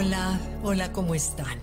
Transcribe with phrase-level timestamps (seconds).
[0.00, 1.58] Hola, hola, ¿cómo están?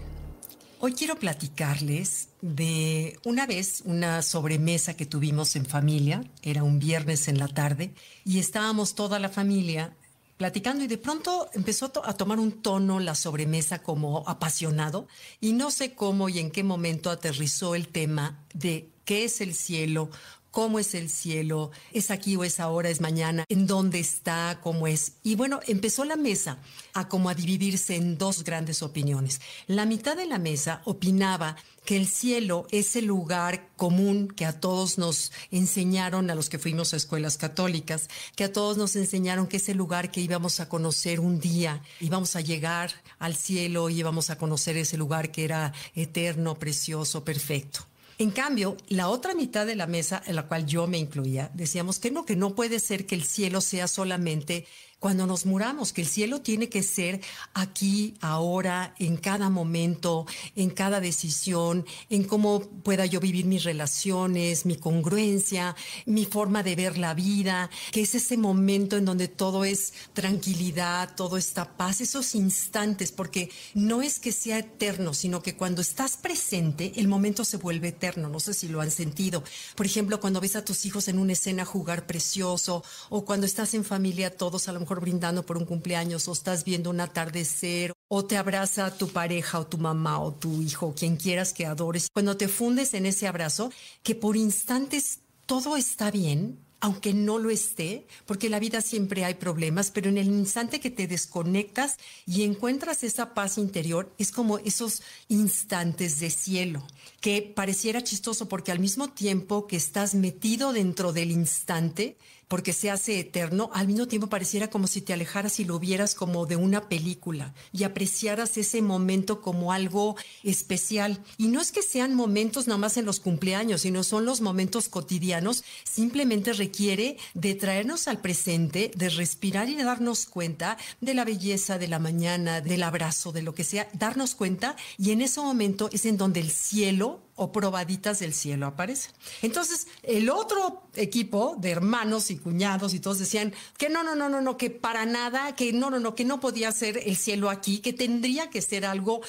[0.81, 7.29] Hoy quiero platicarles de una vez una sobremesa que tuvimos en familia, era un viernes
[7.29, 7.93] en la tarde,
[8.25, 9.95] y estábamos toda la familia
[10.35, 15.07] platicando y de pronto empezó a tomar un tono la sobremesa como apasionado
[15.39, 19.55] y no sé cómo y en qué momento aterrizó el tema de qué es el
[19.55, 20.09] cielo,
[20.55, 24.87] cómo es el cielo, es aquí o es ahora, es mañana, en dónde está, cómo
[24.87, 25.11] es.
[25.21, 26.59] Y bueno, empezó la mesa
[26.93, 29.41] a como a dividirse en dos grandes opiniones.
[29.67, 34.57] La mitad de la mesa opinaba que el cielo es el lugar común que a
[34.57, 39.47] todos nos enseñaron, a los que fuimos a escuelas católicas, que a todos nos enseñaron
[39.47, 43.89] que es el lugar que íbamos a conocer un día, íbamos a llegar al cielo
[43.89, 47.85] y íbamos a conocer ese lugar que era eterno, precioso, perfecto.
[48.17, 51.99] En cambio, la otra mitad de la mesa, en la cual yo me incluía, decíamos
[51.99, 54.65] que no, que no puede ser que el cielo sea solamente
[54.99, 57.21] cuando nos muramos, que el cielo tiene que ser
[57.53, 64.65] aquí, ahora, en cada momento, en cada decisión, en cómo pueda yo vivir mis relaciones,
[64.65, 69.65] mi congruencia, mi forma de ver la vida, que es ese momento en donde todo
[69.65, 75.55] es tranquilidad, todo está paz, esos instantes, porque no es que sea eterno, sino que
[75.55, 78.29] cuando estás presente, el momento se vuelve eterno.
[78.29, 79.43] No sé si lo han sentido.
[79.75, 83.73] Por ejemplo, cuando ves a tus hijos en una escena jugar precioso, o cuando estás
[83.73, 88.25] en familia, todos a lo brindando por un cumpleaños o estás viendo un atardecer o
[88.25, 92.37] te abraza tu pareja o tu mamá o tu hijo, quien quieras que adores, cuando
[92.37, 93.71] te fundes en ese abrazo,
[94.03, 99.35] que por instantes todo está bien, aunque no lo esté, porque la vida siempre hay
[99.35, 104.59] problemas, pero en el instante que te desconectas y encuentras esa paz interior, es como
[104.59, 106.85] esos instantes de cielo,
[107.21, 112.91] que pareciera chistoso porque al mismo tiempo que estás metido dentro del instante, porque se
[112.91, 116.55] hace eterno, al mismo tiempo pareciera como si te alejaras y lo vieras como de
[116.55, 121.23] una película y apreciaras ese momento como algo especial.
[121.37, 124.89] Y no es que sean momentos nada más en los cumpleaños, sino son los momentos
[124.89, 131.25] cotidianos, simplemente requiere de traernos al presente, de respirar y de darnos cuenta de la
[131.25, 135.41] belleza de la mañana, del abrazo, de lo que sea, darnos cuenta y en ese
[135.41, 139.11] momento es en donde el cielo o probaditas del cielo aparecen.
[139.41, 144.29] Entonces, el otro equipo de hermanos y cuñados y todos decían que no, no, no,
[144.29, 147.49] no, no, que para nada, que no, no, no, que no podía ser el cielo
[147.49, 149.21] aquí, que tendría que ser algo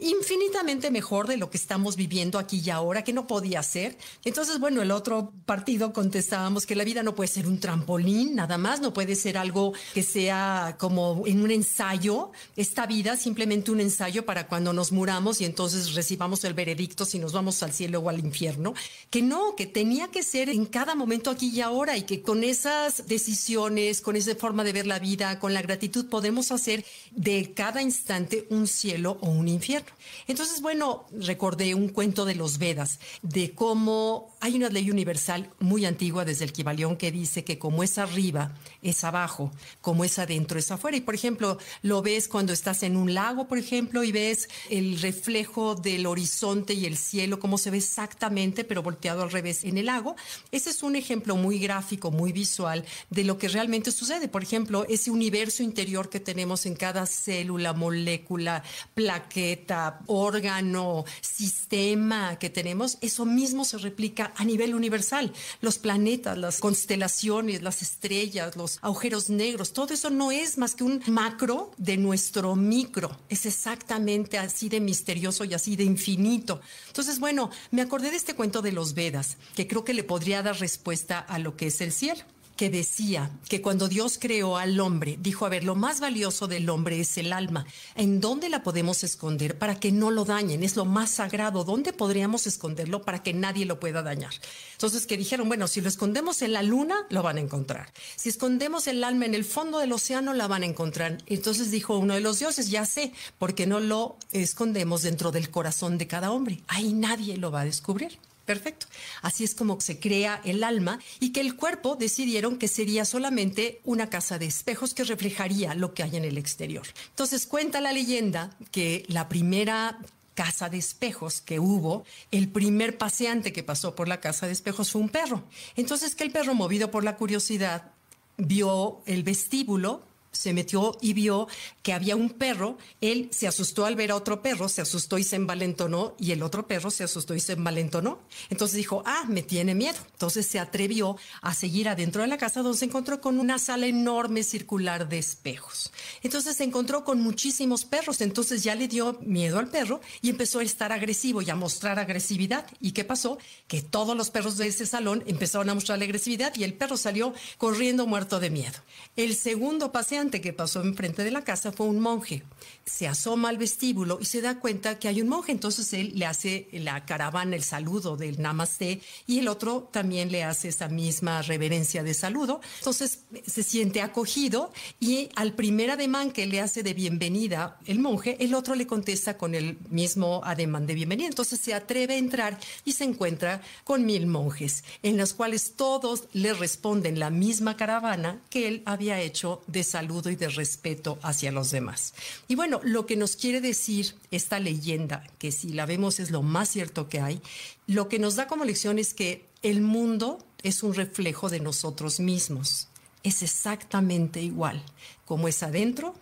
[0.00, 3.96] infinitamente mejor de lo que estamos viviendo aquí y ahora, que no podía ser.
[4.24, 8.58] Entonces, bueno, el otro partido contestábamos que la vida no puede ser un trampolín, nada
[8.58, 13.80] más, no puede ser algo que sea como en un ensayo, esta vida simplemente un
[13.80, 18.00] ensayo para cuando nos muramos y entonces recibamos el veredicto si nos vamos al cielo
[18.00, 18.74] o al infierno,
[19.10, 22.44] que no, que tenía que ser en cada momento aquí y ahora y que con
[22.44, 27.52] esas decisiones, con esa forma de ver la vida, con la gratitud, podemos hacer de
[27.54, 29.79] cada instante un cielo o un infierno.
[30.26, 35.84] Entonces, bueno, recordé un cuento de los Vedas, de cómo hay una ley universal muy
[35.84, 40.58] antigua desde el Kibalión que dice que como es arriba, es abajo, como es adentro,
[40.58, 40.96] es afuera.
[40.96, 45.00] Y por ejemplo, lo ves cuando estás en un lago, por ejemplo, y ves el
[45.00, 49.78] reflejo del horizonte y el cielo, cómo se ve exactamente, pero volteado al revés en
[49.78, 50.16] el lago.
[50.52, 54.28] Ese es un ejemplo muy gráfico, muy visual de lo que realmente sucede.
[54.28, 58.62] Por ejemplo, ese universo interior que tenemos en cada célula, molécula,
[58.94, 59.69] plaqueta,
[60.06, 65.32] órgano, sistema que tenemos, eso mismo se replica a nivel universal.
[65.60, 70.84] Los planetas, las constelaciones, las estrellas, los agujeros negros, todo eso no es más que
[70.84, 73.16] un macro de nuestro micro.
[73.28, 76.60] Es exactamente así de misterioso y así de infinito.
[76.88, 80.42] Entonces, bueno, me acordé de este cuento de los Vedas, que creo que le podría
[80.42, 82.24] dar respuesta a lo que es el cielo
[82.60, 86.68] que decía que cuando Dios creó al hombre, dijo, a ver, lo más valioso del
[86.68, 87.64] hombre es el alma.
[87.94, 90.62] ¿En dónde la podemos esconder para que no lo dañen?
[90.62, 91.64] Es lo más sagrado.
[91.64, 94.34] ¿Dónde podríamos esconderlo para que nadie lo pueda dañar?
[94.72, 97.94] Entonces, que dijeron, bueno, si lo escondemos en la luna, lo van a encontrar.
[98.14, 101.16] Si escondemos el alma en el fondo del océano, la van a encontrar.
[101.24, 105.96] Entonces dijo uno de los dioses, ya sé, porque no lo escondemos dentro del corazón
[105.96, 106.62] de cada hombre.
[106.68, 108.18] Ahí nadie lo va a descubrir.
[108.50, 108.86] Perfecto.
[109.22, 113.80] Así es como se crea el alma y que el cuerpo decidieron que sería solamente
[113.84, 116.84] una casa de espejos que reflejaría lo que hay en el exterior.
[117.10, 120.00] Entonces cuenta la leyenda que la primera
[120.34, 124.90] casa de espejos que hubo, el primer paseante que pasó por la casa de espejos
[124.90, 125.44] fue un perro.
[125.76, 127.92] Entonces que el perro, movido por la curiosidad,
[128.36, 131.48] vio el vestíbulo se metió y vio
[131.82, 132.78] que había un perro.
[133.00, 136.42] Él se asustó al ver a otro perro, se asustó y se envalentonó, y el
[136.42, 138.20] otro perro se asustó y se envalentonó.
[138.48, 139.98] Entonces dijo, ah, me tiene miedo.
[140.12, 143.86] Entonces se atrevió a seguir adentro de la casa donde se encontró con una sala
[143.86, 145.92] enorme circular de espejos.
[146.22, 148.20] Entonces se encontró con muchísimos perros.
[148.20, 151.98] Entonces ya le dio miedo al perro y empezó a estar agresivo y a mostrar
[151.98, 152.66] agresividad.
[152.80, 153.38] ¿Y qué pasó?
[153.66, 157.34] Que todos los perros de ese salón empezaron a mostrar agresividad y el perro salió
[157.58, 158.78] corriendo muerto de miedo.
[159.16, 159.92] El segundo
[160.28, 162.42] que pasó enfrente de la casa fue un monje.
[162.84, 165.50] Se asoma al vestíbulo y se da cuenta que hay un monje.
[165.50, 170.44] Entonces él le hace la caravana, el saludo del namaste y el otro también le
[170.44, 172.60] hace esa misma reverencia de saludo.
[172.78, 178.36] Entonces se siente acogido y al primer ademán que le hace de bienvenida el monje,
[178.40, 181.28] el otro le contesta con el mismo ademán de bienvenida.
[181.28, 186.24] Entonces se atreve a entrar y se encuentra con mil monjes, en los cuales todos
[186.34, 191.52] le responden la misma caravana que él había hecho de saludo y de respeto hacia
[191.52, 192.14] los demás.
[192.48, 196.42] Y bueno, lo que nos quiere decir esta leyenda, que si la vemos es lo
[196.42, 197.40] más cierto que hay,
[197.86, 202.20] lo que nos da como lección es que el mundo es un reflejo de nosotros
[202.20, 202.88] mismos.
[203.22, 204.82] Es exactamente igual.
[205.24, 206.14] Como es adentro,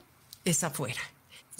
[0.44, 1.00] es afuera.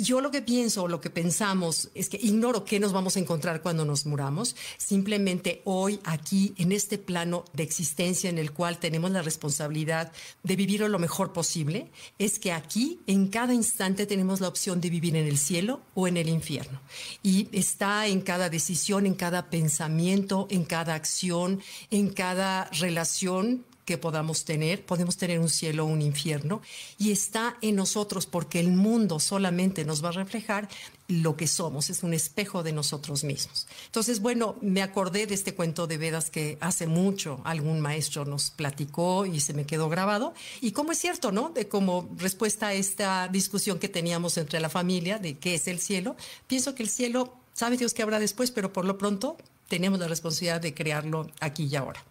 [0.00, 3.62] Yo lo que pienso, lo que pensamos, es que ignoro qué nos vamos a encontrar
[3.62, 4.54] cuando nos muramos.
[4.76, 10.12] Simplemente hoy, aquí, en este plano de existencia en el cual tenemos la responsabilidad
[10.44, 14.88] de vivirlo lo mejor posible, es que aquí, en cada instante, tenemos la opción de
[14.90, 16.80] vivir en el cielo o en el infierno.
[17.24, 21.60] Y está en cada decisión, en cada pensamiento, en cada acción,
[21.90, 26.61] en cada relación que podamos tener, podemos tener un cielo o un infierno,
[26.99, 30.69] y está en nosotros porque el mundo solamente nos va a reflejar
[31.06, 33.67] lo que somos, es un espejo de nosotros mismos.
[33.87, 38.50] Entonces, bueno, me acordé de este cuento de Vedas que hace mucho algún maestro nos
[38.50, 41.49] platicó y se me quedó grabado, y como es cierto, ¿no?
[41.49, 45.81] De como respuesta a esta discusión que teníamos entre la familia de qué es el
[45.81, 46.14] cielo,
[46.46, 50.08] pienso que el cielo, sabe Dios qué habrá después, pero por lo pronto tenemos la
[50.08, 52.05] responsabilidad de crearlo aquí y ahora.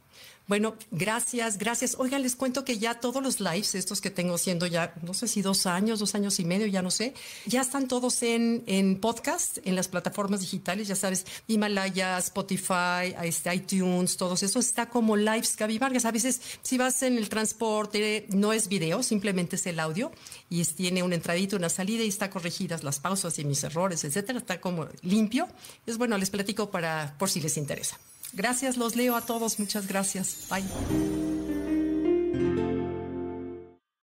[0.48, 1.96] Bueno, gracias, gracias.
[2.00, 5.28] Oigan, les cuento que ya todos los lives, estos que tengo haciendo ya, no sé
[5.28, 7.14] si dos años, dos años y medio, ya no sé,
[7.46, 13.54] ya están todos en, en podcast, en las plataformas digitales, ya sabes, Himalaya, Spotify, este,
[13.54, 16.06] iTunes, todos eso está como lives Gaby Vargas.
[16.06, 20.14] A veces, si vas en el transporte, no es video, simplemente es el audio
[20.50, 24.40] y tiene una entradita, una salida y está corregidas las pausas y mis errores, etcétera.
[24.40, 25.48] Está como limpio.
[25.86, 27.98] Es bueno, les platico para, por si les interesa.
[28.34, 29.60] Gracias, los leo a todos.
[29.60, 30.48] Muchas gracias.
[30.50, 31.37] Bye.